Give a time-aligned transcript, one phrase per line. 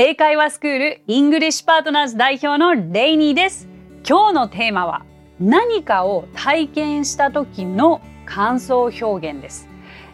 [0.00, 3.66] 英会話スクール English Partners 代表のレイニーです。
[4.08, 5.04] 今日のテーマは
[5.40, 9.68] 何かを体験した時の感想表現です。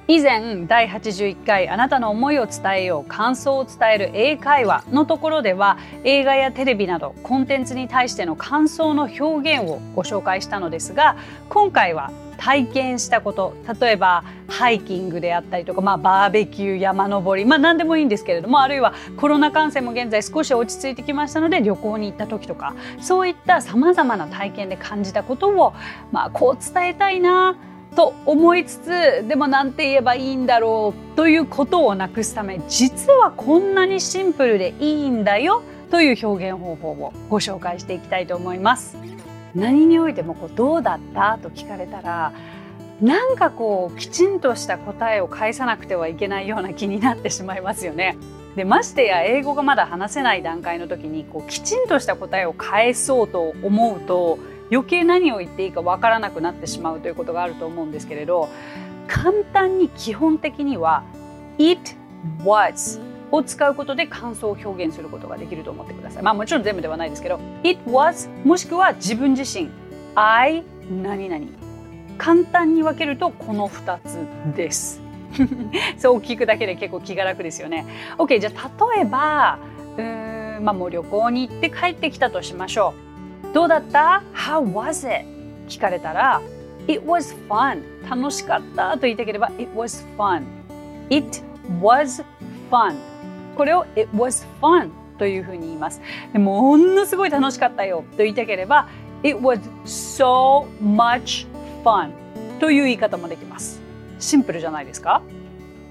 [0.08, 11.16] 以前第81回あなたの思いを伝えよう感想を伝える英会話のところでは映画やテレビなどコンテンツに対しての感想の表現をご紹介したのですが
[11.50, 12.10] 今回は
[12.44, 25.72] 体験したこと例えばハイキングであったりとか、まあ、バーベキュー山登り、まあ、何でもいいんですけれどもあるいはコロナ感染も現在少し落ち着いてきましたので旅行に行った時とかそういったさまざまな体験で感じたことを、
[26.12, 27.56] まあ、こう伝えたいな
[27.96, 28.88] と思いつつ
[29.26, 38.98] でも何て言えばいいんだろうということをなくすため実はこんなにシンプルでいいんだよという表現方法をご紹介していきたいと思います。
[39.54, 41.38] 何においてもこうどうだった？
[41.38, 42.32] と聞かれたら
[43.00, 48.16] なんかこうきちんとした答えを返さなくてはいけないような気になってしまいますよね。
[48.56, 54.38] でましてや英語がまだ話せない段階の時にこうきちんとした答えを返そうと思うと
[54.70, 58.48] 余計何を言っていいかわからなくなってしまうということがあると思うんですけれど
[59.08, 61.02] 簡単に基本的には
[61.58, 61.96] 「it
[62.44, 63.00] was」
[63.34, 66.22] を使うことで感想を表現することができると思ってください。
[66.22, 69.68] まあもちろん全部ではないですけど「it was」もしくは自分自身
[70.14, 70.62] 「I
[71.02, 71.46] 何々」
[72.16, 75.02] 簡単に分けるとこの2つです。
[75.98, 77.86] そう聞くだけで結構気が楽ですよね。
[78.18, 79.58] OK じゃあ例えば
[79.96, 82.94] うーんまあもう旅行に行って帰ってきたとしましょ
[83.50, 83.52] う。
[83.52, 85.26] どうだった ?How was it?
[85.68, 86.40] 聞かれたら
[86.86, 90.42] It was fun 楽しかったと言いたければ It was fun
[91.10, 91.42] It
[91.80, 92.24] was
[92.70, 93.13] fun
[93.54, 96.00] これを It was fun というふうに言います。
[96.34, 98.04] ものすごい楽しかったよ。
[98.12, 98.88] と言いたければ
[99.22, 101.46] It was so much
[101.84, 102.10] fun
[102.58, 103.80] という言い方もできます。
[104.18, 105.22] シンプルじゃないですか？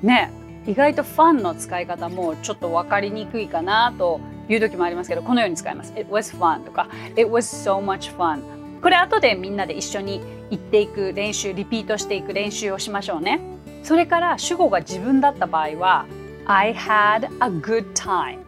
[0.01, 0.31] ね
[0.65, 5.93] 意外とファンの使い方もちょっと分かりにくいかなという時もありますけどこのように使います。
[5.97, 8.41] It was fun とか It was so much fun
[8.81, 13.39] これ後でみんなで一緒に言っていく練習リピートしていく練習をしましょうね。
[13.83, 16.05] それから主語が自分だった場合は
[16.45, 18.39] I had a good time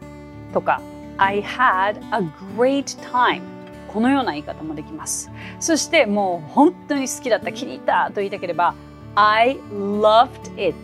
[0.54, 0.82] とか
[1.18, 2.22] I had a
[2.58, 3.42] great time
[3.88, 5.32] このような言い方もできます。
[5.60, 8.76] そしてもう本当に好きだった気に入ったと言いたければ
[9.16, 10.76] I loved it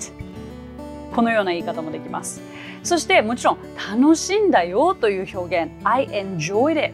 [1.14, 2.42] このような言い方もできます。
[2.84, 6.94] そしてもちろん楽しんだよという表現 I enjoyed it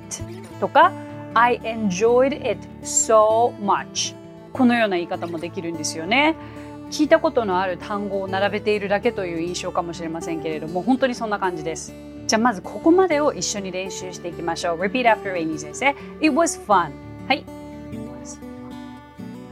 [0.59, 0.91] とか
[1.33, 4.15] I enjoyed it so much
[4.51, 6.35] このような言い方もできるんですよね。
[6.91, 11.93] 聞いたことのある単語を並べているだけという印象かもしれませんけれども本当にそんな感じです
[12.27, 15.89] じゃあまずここまでを一緒に練習していきましょう Repeat after Amy 先生
[16.21, 16.91] It was fun
[17.27, 17.45] はい
[17.91, 18.43] It was fun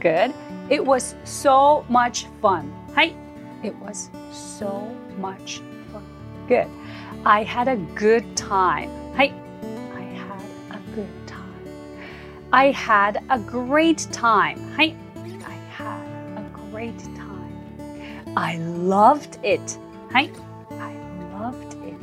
[0.00, 0.34] Good
[0.68, 2.64] It was so much fun
[2.94, 3.14] はい
[3.62, 4.88] It was so
[5.20, 6.02] much fun
[6.48, 6.68] Good
[7.26, 8.88] I had a good time.
[9.16, 9.34] はい。
[9.92, 10.38] I had
[10.70, 11.42] a good time.
[12.52, 14.56] I had a great time.
[14.76, 14.94] はい。
[15.44, 17.15] I had a great time.
[18.36, 19.80] I loved it.
[20.12, 20.30] はい。
[20.78, 20.94] I
[21.32, 21.96] loved it.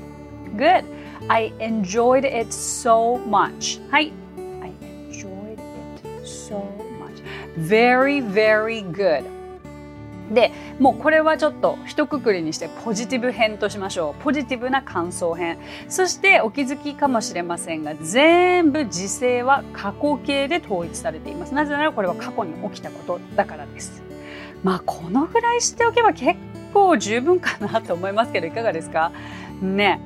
[0.57, 0.83] Good.
[1.27, 3.79] I enjoyed it so much.
[3.91, 4.11] はい。
[4.61, 6.57] I enjoyed it so
[6.99, 7.21] much.
[7.55, 9.23] Very, very good.
[10.33, 24.01] でもうこれはちょっと一括りにしてポジティブ編としましょうポジティブな感想編そしてお気づきかもしれませんが全部時勢は過去形で統一されていますなぜならこれは過去に起きたことだからです
[24.63, 26.39] まあこのぐらい知っておけば結
[26.73, 29.11] 構十分かなと思いますけどいかがですか？
[29.61, 29.99] ね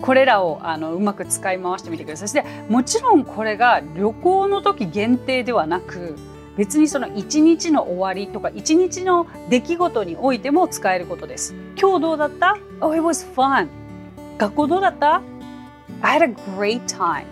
[0.00, 6.16] これらをあのうまく使い回してみてくださいそしてもちろんこれが旅行の時限定ではなく
[6.56, 11.54] 別にその一日の終わりとか一日の出来事においても使えることです。
[11.80, 13.68] 今日どうだった ?Oh, it was fun.
[14.38, 15.22] 学校どうだった
[16.02, 17.24] ?I had a great time.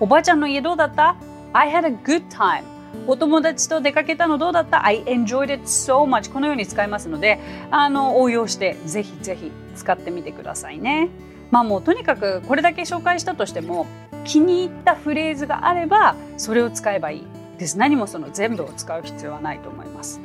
[0.00, 1.16] おばあちゃんの家どうだった
[1.52, 2.62] ?I had a good time.
[3.06, 6.32] お友達と出かけたのどうだった ?I enjoyed it so much.
[6.32, 7.38] このように使いますので、
[7.70, 11.08] あの応用してぜひぜひ使ってみてくださいね。
[11.50, 13.86] まあもうとにかくこれだけ紹介したとしても
[14.24, 17.44] 気に入ったフレーズがあればそれを使えばいい。
[17.58, 20.20] です何もその全部を使う必要はないと思います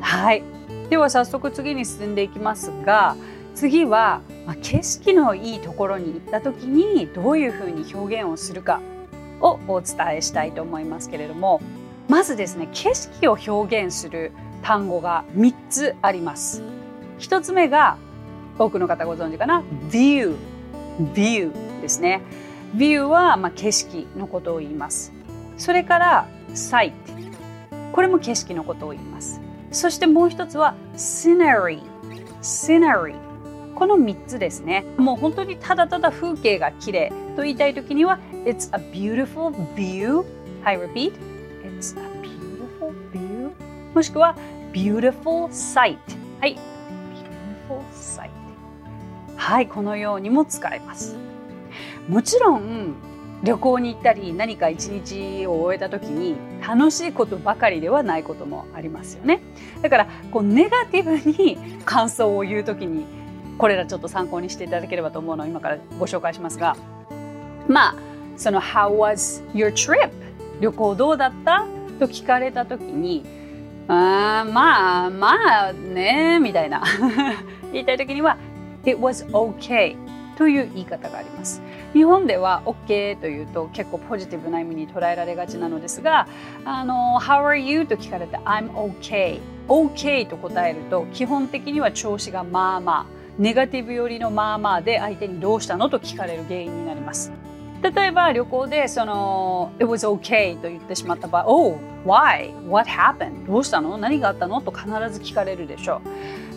[0.00, 0.42] はい
[0.90, 3.16] では早速次に進んでいきますが
[3.54, 8.80] 次は、まあ、景色のいいところに行った時にどういうふうに表現をするか
[9.40, 11.60] をお伝えしたいと思いますけれども
[12.08, 14.32] まずですね景色を表現する
[14.62, 16.62] 単語が3つあります。
[17.18, 17.98] 1つ目が
[18.58, 20.36] 多くの方ご存知かな？view
[21.14, 22.22] view ですね。
[22.74, 25.12] view はまあ景色のことを言います。
[25.56, 26.92] それから sight
[27.92, 29.40] これも景色のことを言います。
[29.72, 31.82] そしてもう一つは scenery
[32.42, 33.14] scenery
[33.74, 34.84] この3つですね。
[34.96, 40.24] もう本当にただただ風景が綺麗と言いたいときには It's a beautiful view.
[40.62, 41.35] はい、repeat.
[41.76, 43.52] It's a beautiful view.
[43.94, 44.34] もしくは
[44.72, 45.98] beautiful sight.
[46.40, 46.56] はい、
[47.68, 48.30] beautiful sight.
[49.36, 51.16] はい、このようにも使えます。
[52.08, 52.94] もちろん
[53.42, 56.36] 旅行に行ったり何か一日を終えた時に
[56.66, 59.40] 楽しいことばかりではないこともありますよね。
[59.82, 63.04] だからこうネガティブに感想を言う時に
[63.58, 66.76] これらちょっと参考にしていただければと思うのを今からご紹介しますが
[67.68, 67.96] まあ
[68.36, 70.10] その「How was your trip?」
[70.60, 71.66] 旅行どうだった？
[71.98, 73.24] と聞かれた時に
[73.88, 76.82] あまあまあねみたいな
[77.72, 78.36] 言いたい時には
[78.84, 79.96] 「It was okay」
[80.36, 81.62] という言い方があります。
[81.94, 86.26] 日本では OK というと結構ポジティブな意味に捉えられがちなのですが、
[86.66, 87.86] あの How are you?
[87.86, 89.40] と聞かれて I'm okay。
[89.68, 93.06] OK と答えると基本的には調子がまあまあ、
[93.38, 95.88] ネガティブ寄りのまあまあで相手にどうしたの？
[95.88, 97.32] と聞かれる原因になります。
[97.82, 102.52] 例えば旅行でその It was okay と言ってしまった場合 Oh, why?
[102.68, 103.46] What happened?
[103.46, 103.96] どうしたの？
[103.98, 104.60] 何があったの？
[104.60, 106.00] と必ず聞かれるでしょ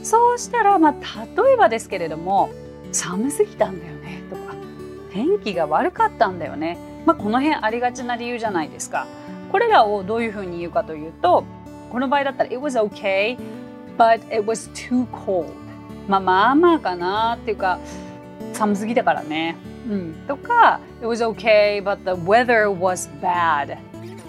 [0.01, 0.05] う。
[0.05, 2.49] そうしたら、まあ、例えばですけれども
[2.91, 4.53] 寒すぎたんだよねとか。
[5.11, 9.07] 天気が悪かったんだよね、まあ、この辺ありがちな理由じゃないですか。
[9.51, 11.43] これらをどういうふうに言うかというと
[11.91, 13.37] この場合だったら It was okay
[13.97, 15.51] but it was too cold
[16.07, 17.79] まあまあまあかなっていうか
[18.53, 19.55] 寒すぎだからね、
[20.27, 23.77] とか It was okay but the weather was bad.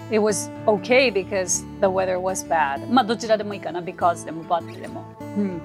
[0.09, 2.85] It was okay because the weather was bad.
[2.91, 3.81] まあどちらでもいいかな。
[3.81, 5.61] because でも but でも、うん、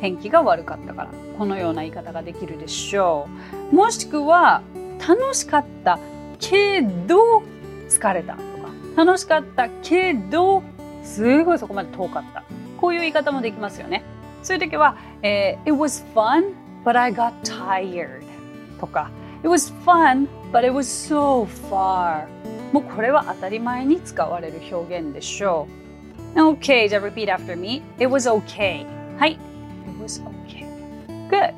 [0.00, 1.10] 天気が悪かったから。
[1.38, 3.28] このような言い方ができるでしょ
[3.72, 3.74] う。
[3.74, 4.62] もしくは
[5.06, 5.98] 楽しかった
[6.38, 7.42] けど
[7.88, 9.04] 疲れたとか。
[9.04, 10.62] 楽しかったけど
[11.02, 12.42] すごいそこまで遠かった。
[12.80, 14.02] こういう言い方もできますよね。
[14.42, 16.54] そういう時は、えー、It was fun
[16.84, 18.24] but I got tired
[18.80, 19.10] とか。
[19.43, 22.27] It was fun but it was so far
[22.71, 25.67] もうこれは当たり前に使われる表現でしょ
[26.35, 28.85] う OK じゃあ repeat after me It was okay
[29.17, 29.37] はい
[30.01, 30.67] was okay.
[31.29, 31.53] Good.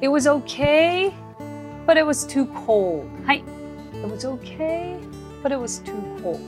[0.00, 1.12] It was okay,
[1.86, 3.08] but it was too cold.
[3.26, 3.42] Hi.
[3.94, 5.00] It was okay,
[5.42, 6.40] but it was too cold.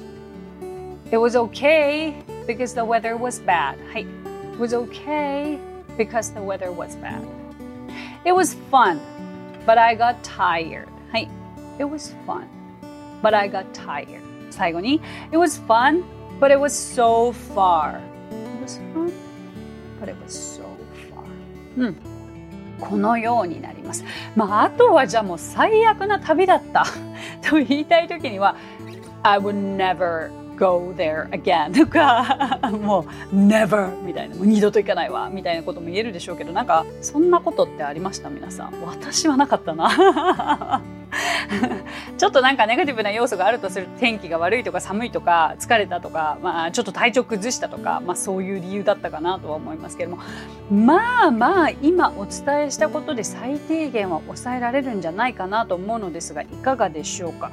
[1.11, 3.79] It was okay because the weather was bad.
[3.93, 4.05] Hi.
[4.53, 5.59] It was okay
[5.97, 7.27] because the weather was bad.
[8.25, 9.01] It was fun,
[9.66, 10.88] But I got tired.
[11.12, 11.28] Hi.
[11.80, 12.48] It was fun,
[13.22, 14.22] but I got tired.
[14.50, 15.02] 最後に
[15.32, 16.04] It was fun,
[16.40, 18.00] but it was so far.
[18.32, 19.12] It was fun,
[20.00, 20.66] but it was so
[21.78, 21.96] うん、
[22.80, 24.04] このようになります。
[24.36, 26.86] まあ、あとはじゃあもう最悪な旅だった
[27.42, 28.56] と言いたい時には
[29.24, 38.30] I would never go there again とかもう never みたいなもう二度と行かないわみたいなことも言えるでしょうけどなんかそんなことってありました？
[38.30, 38.82] 皆さん。
[38.82, 40.82] 私はなかったな。
[42.18, 50.24] ちょっとなんかネガティブな要素があるとすると天気が悪いとか寒いとか疲れたとか、まあ、ちょっと体調崩したとか、まあ、そういう理由だったかなとは思いますけれども。
[50.72, 57.52] まあまあ今お伝えしたことで最低限は抑えられるんじゃないかなと思うのですがいかがでしょうか？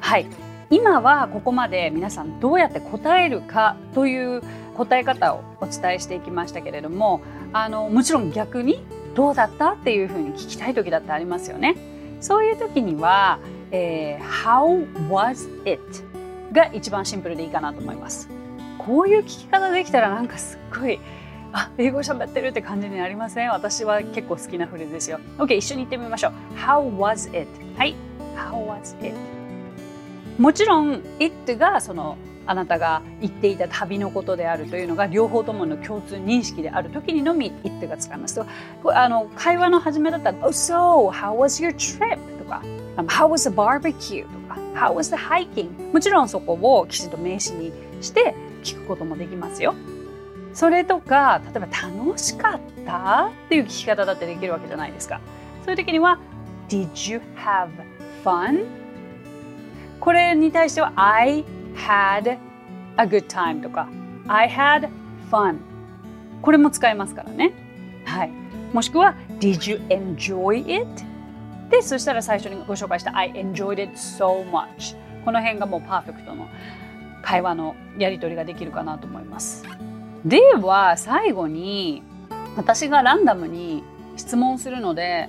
[0.00, 0.26] はい。
[0.70, 4.40] 今はここまで皆さんどうやって答えるかという
[4.76, 7.20] 答え方をお伝えしていきましたけれども
[7.52, 8.84] あのもちろん逆に
[9.16, 11.76] どうだったっていうふうに聞きたい時だってありますよね。
[12.20, 13.40] そういう時には、
[13.72, 15.80] えー、How was it?
[16.52, 18.28] が一番シンプルでいいかなと思います。
[18.78, 21.00] こういう聞き方できたらなんかすっごい
[21.52, 23.50] あ英語喋ってるって感じになりません？
[23.50, 25.18] 私は結構好きなフレーズですよ。
[25.38, 26.32] OK 一緒に言ってみましょう。
[26.56, 27.48] How was it?
[27.76, 27.96] はい。
[28.36, 29.16] How was it?
[30.40, 32.16] もちろん it がその
[32.46, 38.46] あなたが言っていた旅のことであるというのが両方ともの共通認識である時にのみ it が使いますと
[38.98, 42.62] あの会話の始めだったら「Oh so how was your trip?」とか
[42.96, 47.70] 「How was the barbecue?」とか「How was the hiking?」もちろんそこをきちんと名詞に
[48.00, 49.74] して聞くこともできますよ。
[50.52, 53.30] それとか例えば楽しかった？
[53.46, 55.20] っていう聞き方だってできるわけじゃないですか。
[55.64, 56.18] そういう時には
[56.68, 57.68] Did you have
[58.24, 58.64] fun?
[60.00, 61.44] これに対しては I
[61.76, 62.38] had
[62.96, 63.88] a good time とか
[64.26, 64.88] I had
[65.30, 65.58] fun
[66.42, 67.52] これも使えますからね。
[68.06, 68.30] はい。
[68.72, 71.04] もしくは Did you enjoy it?
[71.70, 76.48] で、そしたら最初にご紹介した I enjoyed it so much この辺がもうパーフェクトの
[77.22, 79.64] 会話のやり取りができるかなと思います。
[80.24, 82.02] では最後に
[82.56, 83.82] 私がランダムに
[84.16, 85.28] 質問するので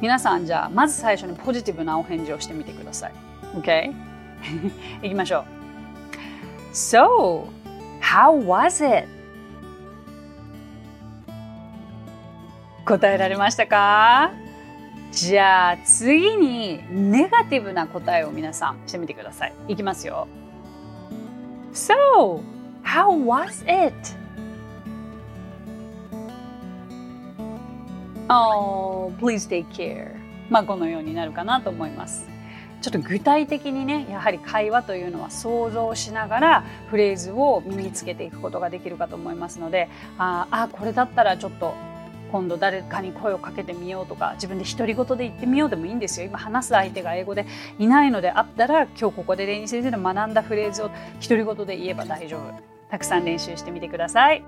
[0.00, 3.12] 皆さんじゃあまず最初にポジティブなお返事をしてみてください。
[3.54, 4.07] OK?
[5.02, 5.44] いきましょう。
[6.74, 7.44] So,
[8.00, 9.08] how was it?
[12.84, 14.30] 答えられましたか？
[15.10, 19.52] じゃあ次にネガティブな答えを皆さんしてみてください。
[19.68, 20.28] いきますよ。
[21.72, 22.42] So,
[22.84, 23.94] how was it?
[28.28, 30.14] Oh, please take care.
[30.50, 32.27] まあこのようになるかなと思います。
[32.80, 41.74] ちょっと具体的にねやはり会話というのは想像しながらフレーズを身につけていくことができるかと思いますのでああこれだったらちょっと
[42.30, 46.26] 今度誰かに声をかけてみようとか自分で独り言で言ってみようでもいいんですよ。
[46.26, 47.46] 今話す相手が英語で
[47.78, 50.90] いないのであったら今日ここでレイニー先生の学んだフレーズを
[51.26, 52.42] 独り言で言えば大丈夫。
[52.90, 54.44] たくさん練習してみてください。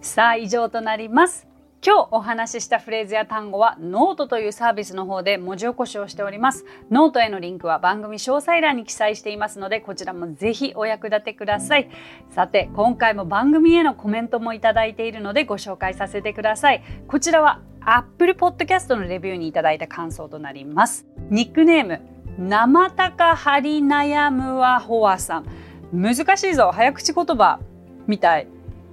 [0.00, 1.49] さあ以上となります。
[1.82, 6.66] 今日お話ししたフレーズや単語はノートというサービスの方で文字起こしをしております。
[6.90, 11.88] ノートへのリンクは番組詳細欄に記載していますので、こちらもぜひお役立てください。
[12.28, 16.82] さて、今回も番組へのコメントもいただいているのでご紹介させてください。
[17.08, 21.06] こちらは Apple Podcast のレビューにいただいた感想となります。
[21.30, 22.02] ニックネーム、
[22.38, 25.46] 生高張り悩むはホアさん。
[25.94, 27.58] 難しいぞ、早口言葉
[28.06, 28.48] みたい。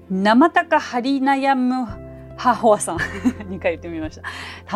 [0.10, 2.07] 生高張り悩む
[2.38, 2.98] 悩む母親さん。
[3.50, 4.24] 2回言ってみました。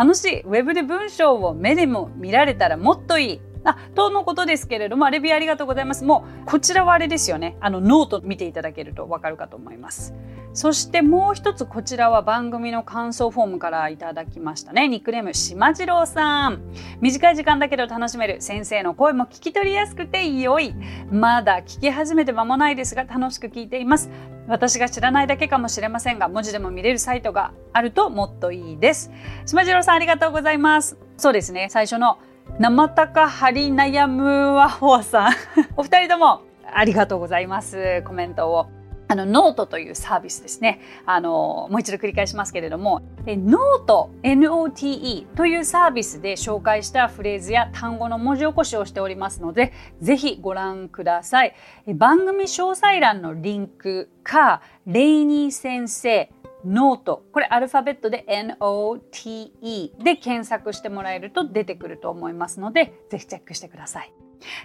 [0.03, 0.41] 楽しい。
[0.41, 3.41] ウェブで文章を目でも見られたらもっといい。
[3.63, 6.03] あとのことですけれども、レビューありがとうございます。
[6.03, 7.57] もう、こちらはあれですよね。
[7.59, 10.13] あの、ノート見ていただけるとわかるかと思います。
[10.53, 14.87] そしてもう一つ、こちらは番組の感想フォームからいただきましたね。
[14.87, 16.61] ニックネーム、しまじろうさん。
[16.99, 20.75] 短い時間だけど楽しめる先生の声も聞き取りやすくて良い。
[21.11, 24.09] まだ聞き始めて間もないですが、楽しく聞いています。
[24.47, 29.11] 私が知らないだけかもしれませんが、文字でも見れるサイトがあるともっといいです。
[29.45, 30.97] しまじろうさん、ありがとうございます。
[31.15, 31.67] そうですね。
[31.69, 32.17] 最初の
[32.59, 35.33] 生高張り悩むわほわさん。
[35.77, 38.03] お二人ともありがとうございます。
[38.05, 38.67] コメントを。
[39.07, 40.79] あのノートというサービスですね。
[41.05, 43.01] あのもう一度繰り返しますけれども。
[43.25, 51.53] ノート NOTE というサービスで紹介したフレーズや単語の文字起こしをしておりますのでぜひご覧ください。
[51.93, 56.31] 番組詳細欄のリンクかレイニー先生
[56.65, 64.13] ノートこれアルファベットで NOTE で検索してもらえると出てくると思いますのでぜひチェックしてください。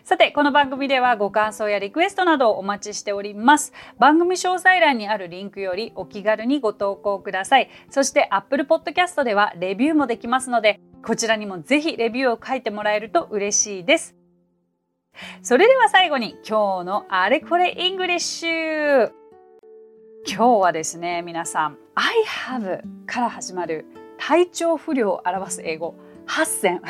[0.05, 3.73] さて、この番組ではご感想やリクエストなどをお待ちしております。
[3.99, 7.69] 番組詳細欄にあるリンクよりお気軽にご投稿ください。
[7.91, 14.17] そして Apple Podcast ではレビューもできますので、こちらにもぜひレビューを書いてもらえると嬉しいです。
[15.43, 19.11] それでは最後に今日のあれこれ English
[20.27, 23.87] 今日はですね、皆さん I have から始まる
[24.19, 25.95] 体調不良を表す英語。
[26.27, 26.83] 8選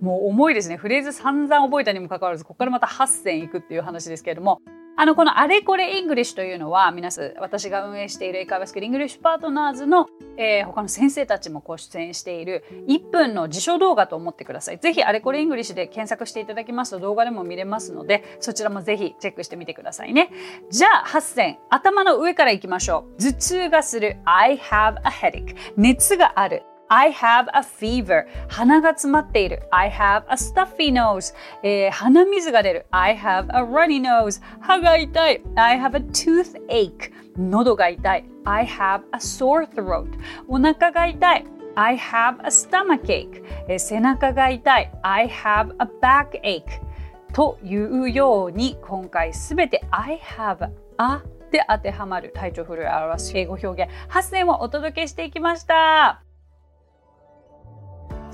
[0.00, 0.78] もう重いですね。
[0.78, 4.62] フレーズ散々覚えたにもかかわらずここからまた8選いくっていう話ですけれども。
[4.98, 14.78] あの、このあれこれ English というのは、皆さん、私が運営している英会話スクール English Partners の、えー、他の先生たちもご出演している1分の辞書動画と思ってください。
[14.78, 20.30] ぜひ、あれこれ English で検索していただきますと動画でも見れますので、そちらもぜひチェックしてみてくださいね。
[20.70, 21.58] じゃあ、8選。
[21.68, 23.22] 頭の上からいきましょう。
[23.22, 24.16] 頭痛がする。
[24.24, 25.56] I have a headache.
[25.76, 26.62] 熱がある。
[26.88, 28.26] I have a fever.
[28.48, 29.62] 鼻が詰まっている。
[29.70, 31.34] I have a stuffy nose.
[31.62, 32.86] えー、鼻水が出る。
[32.90, 34.40] I have a runny nose.
[34.60, 35.42] 歯が痛い。
[35.56, 37.12] I have a toothache.
[37.36, 38.24] 喉が痛い。
[38.44, 40.06] I have a sore throat.
[40.48, 41.46] お腹が痛い。
[41.74, 43.42] I have a stomachache.
[43.68, 44.92] えー、背中が痛い。
[45.02, 46.86] I have a backache.
[47.32, 56.25] というように今回すべて I have a で当てはまる体調不良を表す英語表現8選をお届けしていきました。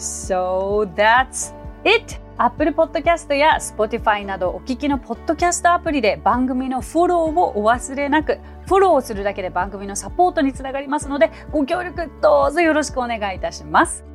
[0.02, 1.54] So that's
[1.84, 2.20] it!
[2.38, 14.11] Apple Podcast や Spotify などお聞きのポッドキャストアプリで番組のフォローをお忘れなくフォローするだけで番組のサポートにつながりますのでご協力どうぞよろしくお願いいたします。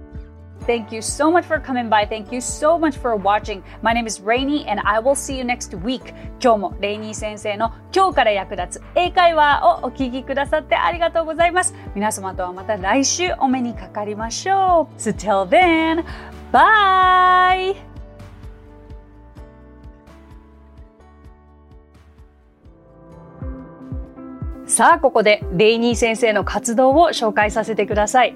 [0.67, 2.05] Thank you so much for coming by.
[2.05, 3.63] Thank you so much for watching.
[3.81, 6.13] My name is Rainy and I will see you next week.
[6.43, 11.73] 今日もレイニー先生の今日から役立つ英会話をお聞きくださってありがとうございます。
[11.95, 14.99] 皆様とはまた来週お目にかかりましょう。
[14.99, 16.03] So till then,
[16.51, 17.75] bye!
[24.65, 28.35] さあここでレイニー先生の活動を紹介させてください。